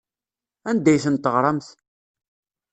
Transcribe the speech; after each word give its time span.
Anda 0.69 0.89
ay 0.91 0.99
ten-teɣramt? 1.03 1.67